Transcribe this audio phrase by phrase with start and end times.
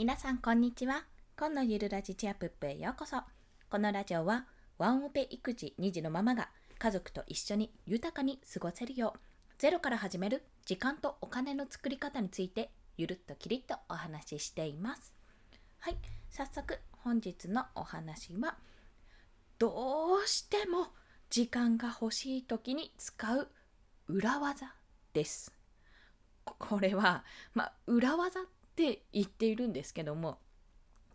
[0.00, 1.04] 皆さんこんにちは。
[1.38, 3.18] 今のゆるラジチアプップへようこそ。
[3.68, 4.46] このラジオは
[4.78, 9.20] ワンオペ育児2児のママが家族と一緒に豊かに過ごせるよう
[9.58, 15.12] ゼロから始める時間とお金の作り方についてゆるっときりっとお話ししています。
[15.80, 15.98] はい
[16.30, 18.56] 早速本日のお話は
[19.58, 20.86] どうしても
[21.28, 23.48] 時間が欲しい時に使う
[24.08, 24.74] 裏技
[25.12, 25.52] です。
[26.46, 27.22] これは、
[27.52, 28.44] まあ、裏技っ
[28.88, 30.38] って言っているんですけども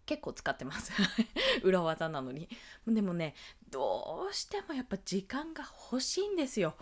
[0.05, 0.91] 結構使ってます。
[1.63, 2.47] 裏技なのに。
[2.85, 3.33] でもね
[3.71, 6.75] どうしてもやっぱ時間が欲しいんですよ。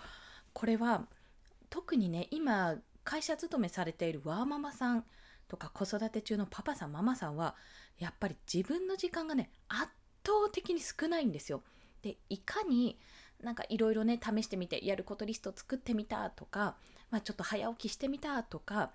[0.51, 1.07] これは
[1.69, 2.75] 特にね今
[3.05, 5.05] 会社勤めされているワーママさん
[5.47, 7.55] とか子育て中のパパさんママさんは
[7.97, 9.83] やっぱり自分の時間がね圧
[10.25, 11.63] 倒的に少ないんですよ。
[12.01, 12.99] でいかに
[13.41, 16.75] なんかいろいろね試してみてやることリスト作ってみたとか、
[17.09, 18.91] まあ、ちょっと早起きしてみたとか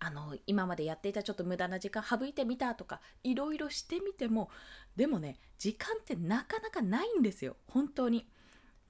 [0.00, 4.50] あの今までやっていたちょっと無駄な時間省いてみたとかいろいろしてみても
[4.96, 8.26] でもね時間ってなかなかないんですよ本当に。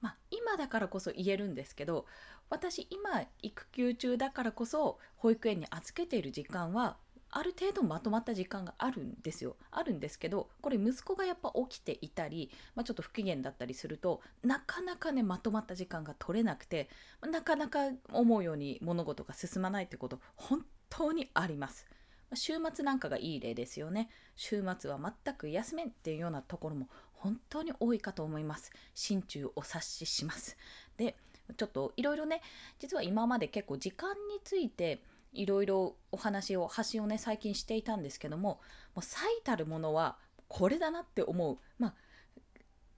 [0.01, 2.05] まあ、今だからこそ言えるんですけど
[2.49, 6.95] 私今育休中だからこそ保育園に預けている時間は
[7.31, 16.89] ある程度まとまった時間があるんですよあるんですけどこれ息子がやっぱ起きていたり、まあ、ちょっと不機嫌だったりするとなかなかねまとまった時間が取れなくて
[17.21, 21.87] なかなか思うように物事が進まないってこと本当にあります。
[22.33, 24.09] 週末なんかがいい例ですよね。
[24.35, 28.71] 週末は全く休めんっていうようなところも本当に多いかと思います。
[28.93, 30.57] 心中お察しします。
[30.97, 31.15] で
[31.57, 32.41] ちょっといろいろね
[32.77, 35.01] 実は今まで結構時間について
[35.33, 38.59] いろいろお話を発信をね最近していたんですけども
[38.95, 41.57] もう最たるものはこれだなって思う。
[41.77, 41.93] まあ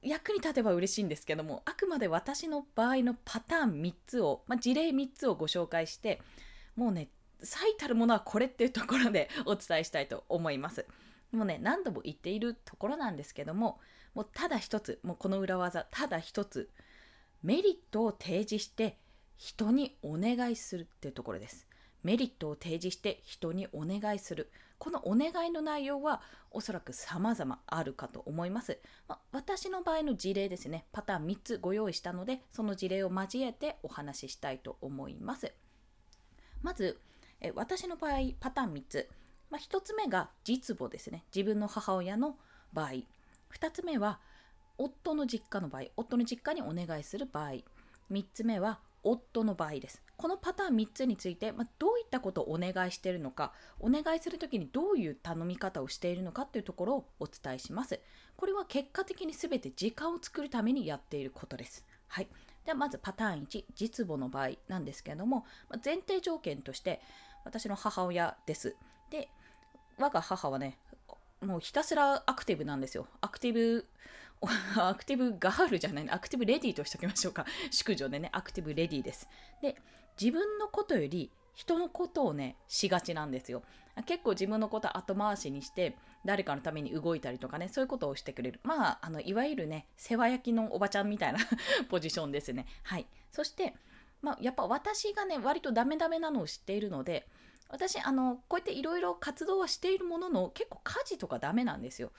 [0.03, 6.19] 役に立てば嬉しいんですけどもあくまで私の場合のパターン3つを、まあ、事例3つをご紹介して
[6.75, 7.09] もうね
[7.43, 10.85] 最たるものはこれっていうところでお伝えしたいと思います。
[11.31, 13.79] もうね何度も言っているところなんですけども
[14.13, 16.69] もうただ一つもうこの裏技ただ一つ
[17.41, 18.97] メリットを提示して
[19.37, 21.67] 人にお願いするっていうところです。
[22.03, 24.51] メリットを提示して人にお願いする。
[24.77, 28.79] このお願いの内容はおそらく様々あるかと思います。
[29.07, 35.53] まあ、私の場合の事例ですね、パターン3つご用意したので、その事例を交えてお話ししたいと思います。
[36.63, 36.99] まず、
[37.41, 39.09] え私の場合、パターン3つ。
[39.49, 41.25] まあ、1つ目が実母ですね。
[41.35, 42.37] 自分の母親の
[42.71, 42.89] 場合。
[43.53, 44.19] 2つ目は
[44.77, 47.51] 夫の実家の場合、夫の実家にお願いする場合。
[48.11, 50.01] 3つ目は夫の場合です。
[50.15, 57.99] このパターン3つについて、まあ、どういったことをお願いしているのか、お願いする時にどういう頼み方をしているのかというところをお伝えします。
[58.37, 61.85] これは結果的に全て時間を作るためにやっていることです。
[62.07, 62.27] はい。
[62.65, 67.01] ではまずパターン1、実母の場合なんですけれども、ま前提条件として
[67.43, 68.75] 私の母親です。
[69.09, 69.29] で、
[69.97, 70.77] 我が母はね、
[71.41, 73.07] もうひたすらアクティブなんですよ。
[73.19, 73.87] アクティブ、
[74.77, 77.45] アクティブガールじゃないアクティブレディーとしておきましょうか。
[77.71, 79.27] 宿女でね、アクティブレディーです。
[79.61, 79.75] で、
[80.19, 83.63] 自分のことより人のことをね、しがちなんですよ。
[84.05, 88.59] 結構自分のこと後回しにして、誰かのために動いたりとかね、そういうことをしてくれる。
[88.63, 91.39] まあ、あの、いわゆるね、世話焼きのおばちゃんみたいな
[91.89, 92.65] ポジションですね。
[92.83, 93.07] はい。
[93.31, 93.75] そして、
[94.21, 97.27] まあ、やっぱ私がね、割とダメダメなのを知っているので、
[97.71, 102.11] 私あのこうやっていろいろ活動はしているものの結構家事とかダメなんですよ。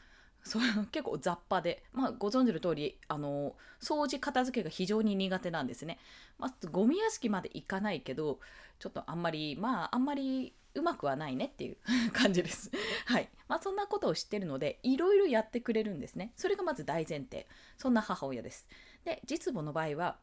[0.45, 5.99] そう結構雑把で、まあ、ご存知の通りあの掃除片付けが非常に苦手なんですね。
[6.39, 8.41] まあ、ゴミ屋敷まで行かないけど
[8.81, 11.77] ちょっとあんまりまああんまりうまくはないねっていう
[12.13, 12.71] 感じです。
[13.07, 13.29] はい。
[13.47, 16.33] まあそんなことを知ってるのでいろいろやってくれるんですね。
[16.35, 17.47] それがまず大前提。
[17.77, 18.67] そんな母親です。
[19.05, 20.19] で実母の場合は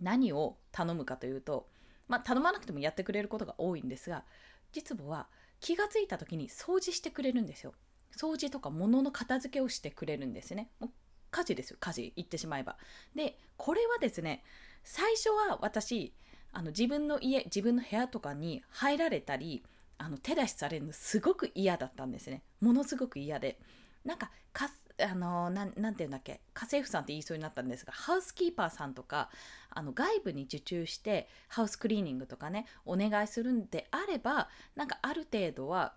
[0.00, 1.68] 何を頼むかというと
[2.08, 4.24] まあ、頼まなくてもやってくれることが多いんですが
[4.72, 5.28] 実母は
[5.60, 7.72] 気がついた時に掃除してくれるんですよ。
[8.16, 10.68] 掃除とか物の片付けをしてくれるんですね。
[10.78, 10.90] もう
[11.30, 11.76] 家事ですよ。
[11.80, 12.76] 家事言ってしまえば。
[13.14, 14.42] でこれはですね
[14.82, 16.12] 最初は私
[16.52, 19.64] あの自分の家自分の部屋とかに入られたり
[19.96, 22.42] あの手出しされるのすごく嫌だったんですね。
[22.60, 23.58] ものすごく嫌で。
[24.04, 24.68] なんかか
[25.02, 26.40] あのななんていうんだっけ？
[26.54, 29.28] 家政婦さんって言いそうになったんですがハウスキーパーさんとか
[29.70, 35.94] あの外部に受注してハウスクリーニングとかねお願いするんであればなんかある程度は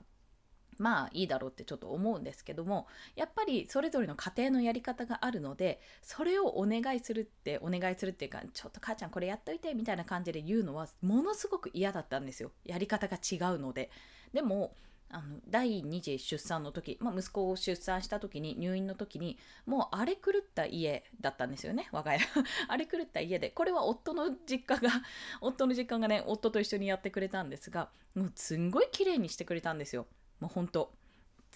[0.80, 12.52] まあいいだろうってちょっと思うんですけどもやっぱりそれぞれの家庭のやり方があるのでそれをお願いするってお願いするっていうかちょっと母ちゃんこれやっといてみたいな感じで言うのはものすごく嫌だったんですよ。
[12.64, 13.92] やり方が違うので。
[14.34, 14.76] でも
[15.10, 22.22] あの第2次出産の時、まあ、息子を出産した時に入院の時にもう荒れ狂った家だったんですよね我が家。
[22.68, 23.50] 荒れ狂った家で。
[23.50, 25.02] これは夫の実家が
[25.42, 30.08] 夫の実家がね夫と一緒にやってくれたんですがもうすんごい綺麗にしてくれたんですよ。
[30.40, 30.97] もう本当。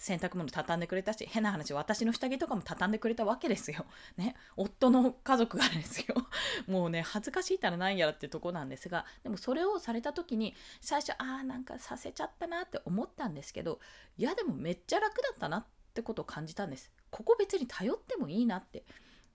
[0.02, 3.86] 洗濯物畳んでくれたし変な話私の下着とかも畳んでくれたわけですよ。
[4.18, 6.16] ね夫の家族がですよ
[6.66, 13.78] もうね恥ずかしいたらないやらってとこなんですがでもそれをされた時に最初ああなんかさせちゃったなって思ったんですけど
[14.16, 16.90] いやでもめっちゃ楽だったなってことを感じたんです。
[17.10, 18.84] ここ別に頼ってもいいなって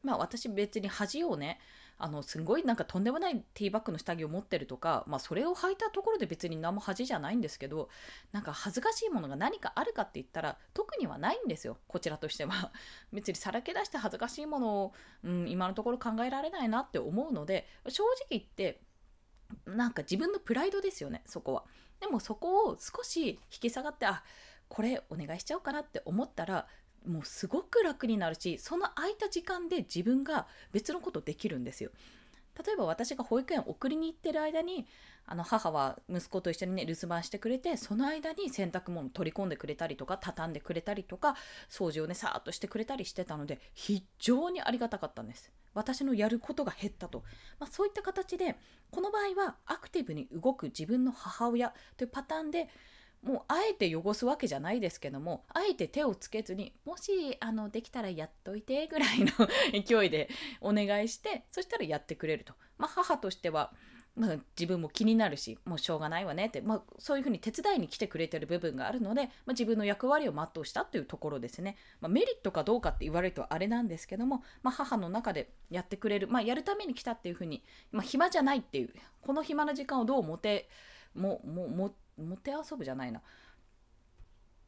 [0.03, 1.61] まあ私別に恥をね
[1.99, 7.89] あのすごいなんかとんでもないティーバッグの下着を持ってるとか、まあ、それを履いたところで別に何も恥じゃないんですけど
[8.31, 12.71] なんか恥ずかしいものが何かあるかって言ったら特にはないんですよこちらとしては。
[13.11, 18.81] 別にさらけ出して恥ずかしいものを、うん、今のところ考えられないなって思うので正直言って
[19.65, 21.65] なんか自分のプライドですよねそこは。
[21.99, 24.23] でもそこを少し引き下がってあ
[24.67, 26.67] これお願いしちゃおうかなって思ったら
[27.07, 31.91] もうすごく楽になるしその空いた時間で自分が別のことできるんですよ。
[32.65, 34.87] 例えば私が保育園送りに行ってる間に
[35.27, 41.35] あの母は息子と一緒にね留守番してくれてその間に洗濯物取り込んでくれたりとか畳んでくれたりとか
[41.69, 47.23] 掃除をねさーっとしてくれたりしてたので非常にありがたかったんです私のやることが減ったと、
[47.59, 48.55] まあ、そういった形で
[48.89, 52.69] この場合はアクティブに動く自分の母親というパターンで
[53.23, 59.31] もうあえて汚すわけじゃないですけどもあえて手をつけずにもしあのできたらやっといてぐらいの
[59.73, 60.29] 勢いで
[60.61, 63.73] お願いしてそしたらやってくれると、まあ、母としては、
[64.15, 78.89] まあ、自分も気になるしもうしょうがないわねって、まあ、そういうふうに手伝いに来てくれてる部分があるので、まあ、自分の役割を全うしたというところですね、まメリットかどうかって言われるとあれなんですけども、ま母の中でやってくれる、まやるために来たっていうふうに、ま暇じゃないっていう
[79.21, 80.69] この暇な時間をどう持て
[81.13, 83.21] ももももて遊ぶじゃないな。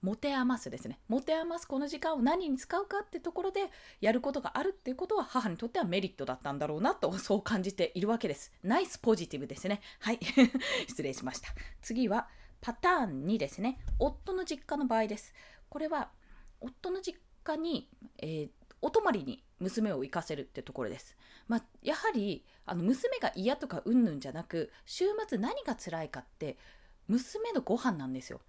[0.01, 0.99] 持て余すですね。
[1.09, 3.69] 持て余すこの時間を何に使うかってところで
[3.99, 8.53] やることがあるっていうことは母にとってはメリットだったんだろうなと そう感じているわけです。
[8.63, 9.81] ナイスポジティブですね。
[9.99, 10.19] はい。
[10.87, 11.49] 失礼しました。
[11.81, 12.29] 次は
[12.61, 13.79] パターン2ですね。
[13.99, 15.33] 夫の実家の場合です。
[15.69, 16.11] これは
[16.61, 18.49] 夫の実家に、えー、
[18.81, 21.17] お泊まりに娘を行かせるってところです。
[21.47, 26.57] まあ、やはりあの娘が嫌とかうんぬんじゃなく週末何が辛いかって
[27.09, 28.39] 娘のご飯なんですよ。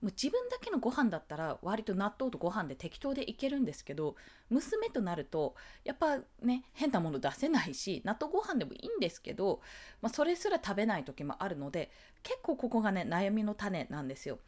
[0.00, 4.14] もう自分だけのご飯だったら割と納豆とご飯で適当でいけるんですけど
[4.48, 9.60] 娘となるとやっぱね変なもの出せないし納豆ご飯でもいいんですけど、
[10.00, 11.90] まあ、それすら食べない時もあるので
[12.22, 14.38] 結構ここがね悩みの種なんですよ。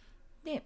[0.44, 0.64] で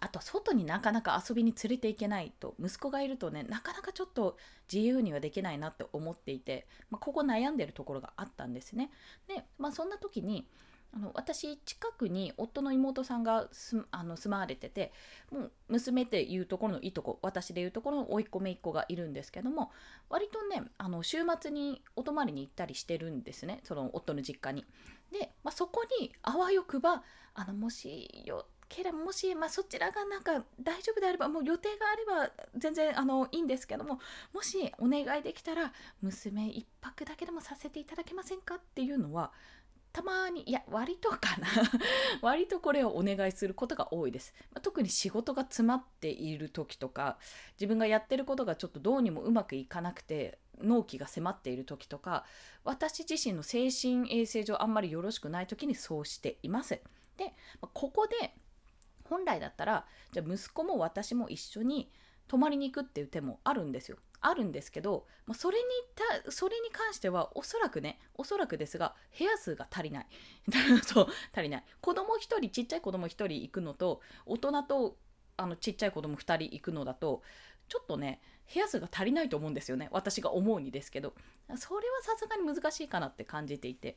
[0.00, 4.36] あと外になかなか遊びに連れていけないと息子がいるとねなかなかちょっと
[4.72, 8.90] 自由にはできないなって思っていて、まあ、ここ悩んでるところがあったんですね。
[9.28, 10.48] で、まあ、そんな時に
[10.94, 14.92] あの私近くに夫の妹さんがすあの住まわれてて
[15.30, 19.70] もう娘っていうところのいいとこ私でいうところの甥っ子姪っ子がいるんですけども
[20.10, 24.64] 割とねあの週末にお泊まりに行ったりしてるんですねその夫の実家に。
[25.12, 27.02] で、まあ、そこにあわよくば
[27.34, 34.00] あのもしよければもし、まあ、そちらがなんか大丈夫であればもう予定があれば全然あのいいんですけども
[34.32, 39.32] もしお願いできたら娘1泊だけでもさせていただけませんかっていうのは
[39.92, 41.46] たまにいや割とかな。
[42.22, 47.18] 割とこれをお願いすることが多いです、まあ、特に仕事が詰まっている時とか
[47.54, 52.24] 自分がやってることがちょっとどうにもうまくいかなくて納期が迫っている時とか
[52.64, 56.80] 私自身の精神衛生上あんまりよろしくない時にそうしています。
[57.16, 58.34] でここで
[59.04, 61.90] 本来だったらじゃあ息子も私も一緒に
[62.28, 63.98] 泊まりに行くっていう手もあるんですよ。
[64.22, 65.64] あるんですけど、まあ、それに
[66.24, 70.06] たそれに関してはおそらくねおそらくですが部屋数が足りない。
[70.86, 71.64] そう足りない。
[71.80, 74.96] 子供1人ちっちゃい子供1人行くのと大人と
[75.36, 77.22] あのちっちゃい子供2人行くのだと
[77.68, 78.20] ちょっとね
[78.52, 79.88] 部屋数が足りないと思うんですよね。
[79.90, 81.14] 私が思うにですけど。
[81.56, 83.96] それはさすがに難しいかなって感じていて。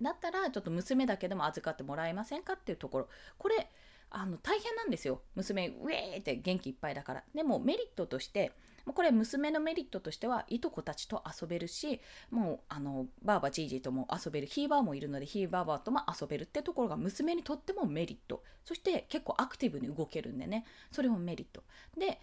[0.00, 3.08] だったらちょっと娘だけでも預かってもらえませんかっていうところ。
[3.36, 3.68] これ
[4.10, 5.22] あの大変なんですよ。
[5.34, 7.24] 娘ウェーって元気いっぱいだから。
[7.34, 8.52] でもメリットとして
[8.92, 18.42] これ娘のメリットとしてはいとこたちと遊べるしもうあのばあばじいじとも遊べるひいばあもいるのでひいばあばとも遊べるってところが娘にとってもメリット。
[18.64, 20.64] そして結構アクティブに動けるんでね。
[20.90, 21.62] それもメリット。
[21.96, 22.20] で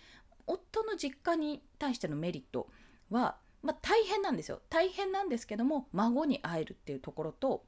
[0.48, 2.70] 夫の実家に対してのメリット
[3.10, 4.62] は、まあ、大変なんですよ。
[4.70, 7.64] 大変なんですけども孫に会えるっていうところと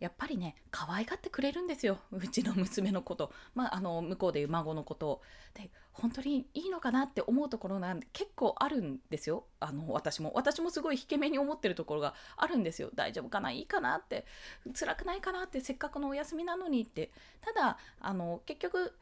[0.00, 1.98] やっぱりね可愛がってくれるんですよ。
[2.12, 5.08] うちの娘のこと、まあ、あの向こうでいう孫のこと。
[5.08, 5.22] を
[5.54, 9.46] で本当にいいのかなって思うところなんで結構あるんですよ。
[9.58, 10.32] あの私も。
[10.34, 12.90] 私もすごい引け目に思ってるところがあるんですよ。
[12.94, 13.50] 大丈夫かな？
[13.50, 14.26] いいかなって。
[14.78, 17.10] 辛くないかなってせっかくのお休みなのにって。
[17.40, 18.96] ただあの結局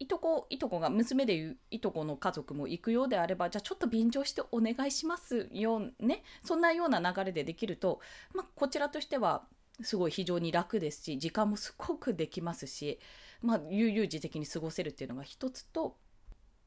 [0.00, 6.22] いとこいとこが娘でいういとこの家族も行くようであればじゃあちょっと便乗してお願いしますよね。
[6.44, 8.00] そんなような流れでできると、
[8.32, 9.44] まあ、こちらとしては
[9.82, 12.98] すごい非常に楽ですし時間もすごくできますし
[13.42, 15.96] まあ、悠々自適に過ごせるっていうのが一つと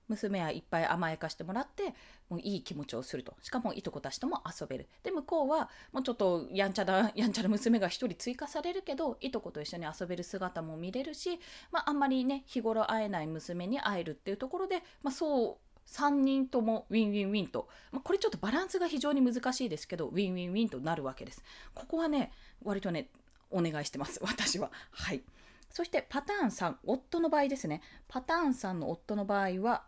[0.07, 1.93] 娘はいっぱい甘やかしてもらって
[2.29, 3.33] もういい気持ちをすると。
[3.41, 4.89] しかもいとこたちとも遊べる。
[5.03, 11.39] で向こうはもうちょっとやんちゃなやんちゃな娘が1人追加されるけどいとこと一緒に遊べる姿も見れるし、
[11.71, 21.43] まあ、あんまりね日頃会えない娘に会えるっていうところで、まあ、そう3人ともウィンウィンウィンと、まあ、これちょっとバランスが非常に難しいですけどウィンウィンウィンとなるわけです。
[21.73, 22.31] ここはね
[22.63, 23.09] 割とね
[23.49, 24.19] お願いしてます。
[24.23, 24.71] 私は。
[24.91, 25.21] はい。
[25.69, 27.81] そしてパターン3夫の場合ですね。
[28.07, 29.83] パターン3の夫の場合は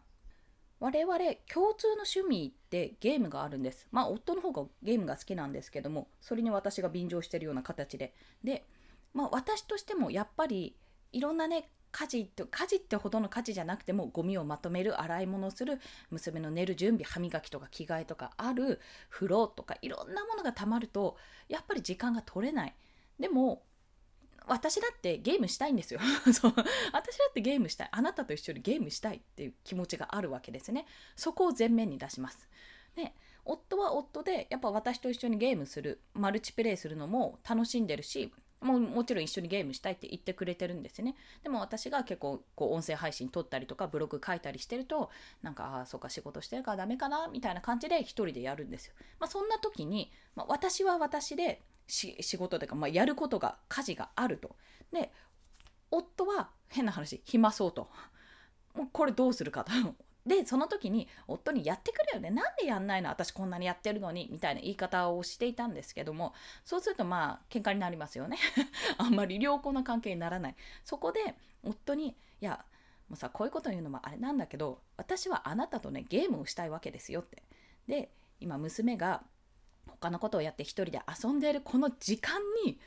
[0.79, 1.17] 我々
[1.51, 3.87] 共通の趣味ってゲームがあるんです。
[3.91, 8.13] まあ夫の方がゲームが好きなんですけどもそれに私が便乗してるような形で。
[8.43, 8.65] で、
[9.13, 10.75] まあ私としてもやっぱり
[11.13, 21.15] いろんなね家事って家事ってほどの家事じゃなくてもゴミをまとめる洗い物をする娘の寝る準備歯磨きとか着替えとかある風呂とかいろんなものがたまると
[21.47, 22.73] やっぱり時間が取れない。
[23.19, 23.61] でも
[24.45, 25.99] 私だってゲームしたいんですよ。
[26.33, 26.53] そう。
[26.91, 27.89] 私だってゲームしたい。
[27.91, 30.85] あなたと一緒にゲームしたいっていう気持ちがあるわけですね。
[31.15, 32.49] そこを前面に出します。
[32.95, 33.13] で
[33.45, 38.33] 夫は夫でやっぱ私と一緒にゲームするマルチプレイするのも楽しんでるし
[38.63, 45.09] ももちろん一緒にゲームしたいって言ってくれてるんですねでも私が結構こう音声配信撮ったりとかブログ書いたりしてると
[45.41, 54.55] なんかああそうか仕事してるからダメかなみたいな感じで一人でやるんですよ、まあ、そんな時に、まあ、私は私で仕事というか、まあ、やることが家事があると。
[54.91, 55.11] で
[55.91, 57.89] 夫は変な話暇そうと。
[58.73, 59.71] もうこれどうするかと。
[60.25, 62.29] でその時に夫に「やってくれよね。
[62.29, 63.09] なんでやんないの？
[63.09, 68.37] 私こんなにやってるのに」みたいな言い方をしていたんですけどもそうするとまあ喧嘩になりますよね。
[68.97, 70.55] あんまり良好な関係にならない。
[70.85, 72.63] そこで夫に「いや
[73.09, 77.43] もうさこういうこと言うのもあれなんだけど私はあなたとねゲームをしたいわけですよ」って。
[77.87, 79.23] で今娘が
[79.87, 82.79] 他のことをやって一人で遊んでいるこの時間に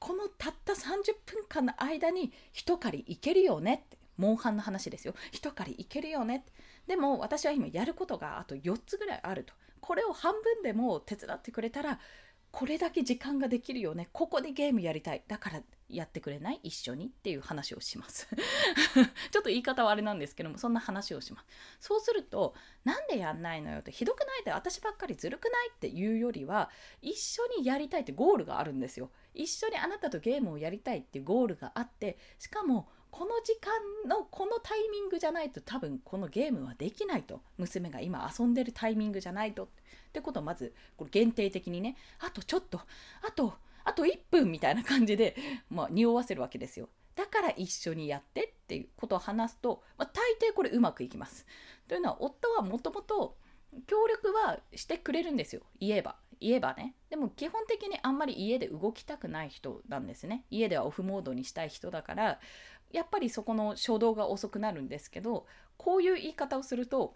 [0.00, 4.00] このたった30分間の間に一狩り行けるよねって。
[4.16, 5.14] モンハンの話ですよ。
[5.32, 6.52] 一狩り行けるよねって。
[6.90, 9.54] でも私は今やることがあと4つぐらいあると。
[9.80, 12.00] これを半分でも手伝ってくれたら
[12.50, 14.08] これだけ時間ができるよね。
[14.12, 15.22] ここでゲームやりたい。
[15.28, 16.58] だからやってくれない？
[16.64, 18.26] 一緒にっていう話をします。
[19.30, 21.46] ちょっと言い方はあれなんですけどもそんな話をします。
[21.78, 26.70] そうするとなんでやんないのよってひどくないって私ばっかりずるくないっていうよりは
[27.02, 29.12] 一緒にやりたいってゴールがあるんですよ。
[29.32, 37.40] 一緒にあなたとゲームをやりたいっていうゴールがあってしかもこの時間のこのタイミングじゃないと多分このゲームはできないと。
[37.58, 39.64] 娘が今遊んでるタイミングじゃないと。
[39.64, 39.68] っ
[40.12, 41.96] てことをまずこれ限定的にね。
[42.20, 42.80] あとちょっと。
[43.22, 45.36] あとあと1分みたいな感じで、
[45.68, 46.88] まあ、匂わせるわけですよ。
[47.16, 51.46] だから一緒にやってっていうことを話すと、まあ、大抵これうまくいきます。
[51.88, 53.36] というのは夫はもともと
[53.86, 55.62] 協力はしてくれるんですよ。
[55.80, 56.94] 言えば言えばね。
[57.10, 60.44] でも基本的にあんまり家で動きたくない人なんですね。
[60.50, 62.40] 家ではオフモードにしたい人だから
[62.92, 67.14] やっぱりそこの初動が遅くなるんですけどこういう言い方をすると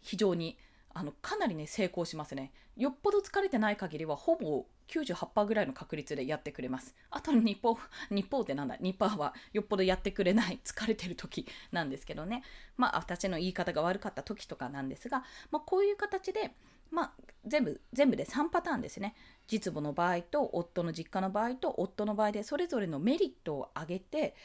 [0.00, 0.58] 非常に
[0.94, 2.52] あのかなりね成功しますね。
[2.76, 6.94] よっぽど疲れてない限りはほぼ98%ぐらいの確率でやってくれます。
[7.10, 7.78] あとの日報
[8.10, 8.76] 日報ってなんだ？
[8.78, 12.42] 日報はよっぽどやってくれない疲れてる時なんですけどね。
[12.76, 16.54] まあ私の言い方が悪かった時とかなんですが、まあ、こういう形で
[16.92, 17.12] まあ、
[17.46, 19.14] 全部全部で3パターンですね。
[19.48, 24.36] 実母の場合と夫の実家の場合と夫の場合でそれぞれのメリットを挙げて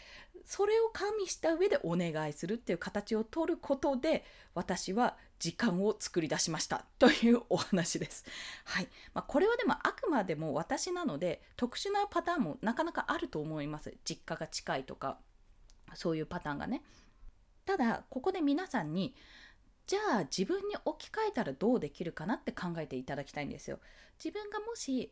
[0.48, 4.24] それを加味した上でお願いするっていう形を取ることで
[4.56, 8.24] 私は時間を作り出しましたというお話です。
[8.64, 13.94] はいまあ、これはでもあくまでも私なので特殊なパターンもなかなかあると思います。
[14.06, 15.20] 実家が近いとか
[15.96, 16.82] そういうパターンがね。
[17.66, 19.16] ただここで皆さんに
[19.86, 23.80] じゃあ自分に置き換えたらどうできるかなって考えていただきたいんですよ。
[24.18, 25.12] 自分がもし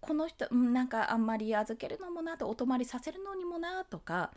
[0.00, 4.30] この人、なんかあんまり預けるのもなとお泊まりさせるのにもなとか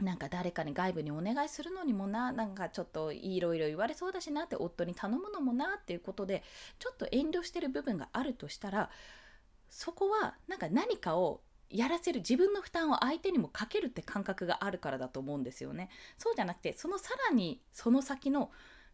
[0.00, 6.42] なんか誰かに外部にお願いするのにもななんかちょっといろいろ言われそうだしなって夫に頼むのもなっていうことで
[6.78, 8.90] ちょっと遠慮してる部分があるとしたら
[9.70, 15.88] そこはなんか何かをやらせる自分の負担を相手にもかけるって感覚があるからだと思うんですよね。
[16.18, 18.50] そうじゃなくてそのさらにその先の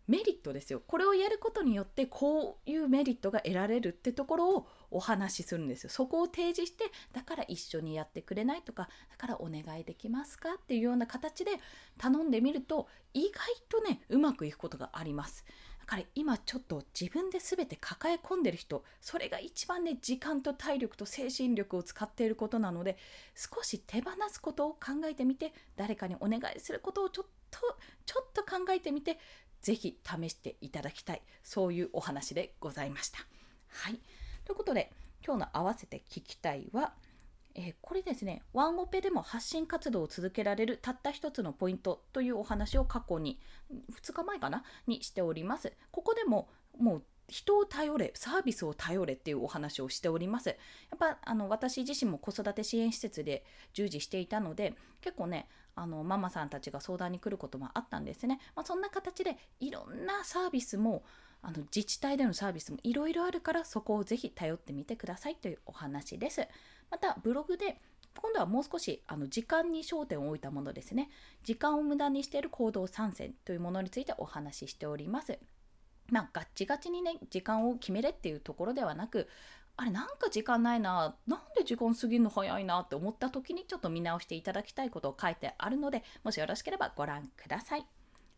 [0.09, 0.82] メリットですよ。
[0.87, 5.90] これをやることによってこういうメリットが得られるってところをお話しするんですよ。
[5.90, 11.52] そこを提示してだから一緒にやってくれないとかだからお願いできますかっていうような形で
[11.99, 13.32] 頼んでみると意外
[13.68, 15.44] とねうまくいくことがあります。
[15.80, 22.97] だから今ちょっと自分で全て抱え込んでる人それが一番ね時間と体力と精神力を使っていることなので
[23.35, 27.59] 少し手放すことを考えてみて誰かにお願いすることをちょっと
[28.06, 29.18] ちょっと考えてみて
[29.62, 33.21] ぜひ試していただきたいそういうお話でございました。
[33.69, 34.00] はい
[34.45, 34.92] ということで
[35.25, 36.92] 今日の合わせて聞きたいは
[37.54, 43.38] えー、これですね、ワンオペでも発信活動を続けられるたった一つのポイントというお話を過去に、
[43.92, 44.64] 2日前かな？
[44.87, 45.73] にしております。
[45.90, 50.49] ここでももう人を頼れ、サービスを頼れっていうお話をしております。
[50.49, 50.54] や
[50.97, 58.40] っぱあの私自身も子育て支援施設で従事していたので、結構ね、あのママさんたちが相談に来ることもあったんですね。
[58.54, 61.02] まあ、そんな形でいろんなサービスも
[61.42, 66.46] あの自治体でのサービスもいろいろあるからそこをぜひ頼ってみてくださいというお話です。
[66.90, 67.80] またブログで
[68.16, 71.10] 今度はもう少しあの時間に焦点を置いたものですね。
[71.42, 75.38] 時間を無駄にしている行動参戦というものについてお話ししております。
[76.08, 79.28] まあ、ガッチガチにね、時間を決めれっていうところではなく、
[79.76, 87.86] あれなんか時間ないな、なんで時間過ぎるの早いなって思った時にちょっと見直していただきたいことを書いてあるので、もしよろしければご覧ください。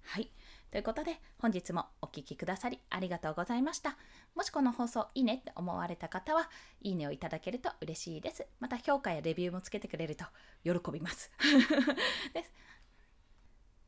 [0.03, 0.31] はい。
[0.71, 3.97] ということで、本日もお聴きくださりありがとうございました。
[4.35, 6.51] もしこの放送いいねって思われた方は、
[6.81, 8.47] いいねをいただけると嬉しいです。
[8.61, 10.25] また評価やレビューもつけてくれると
[10.65, 11.31] 喜びます。
[12.35, 12.53] です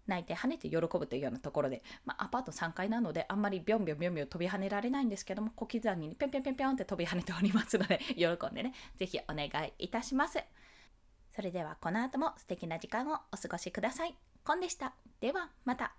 [0.06, 10.38] 泣いて跳ねて喜ぶというようなところで、まあ、アパート3階なのであんまりビョンビョンビョンビョン飛び跳ねられないんですけども小刻みにぴょんぴょんぴょんぴょんって飛び跳ねておりますので喜んでね是非お願いいたします
[11.34, 15.92] それではこの後も素敵な時間をお過ごしくださいコンでしたではまた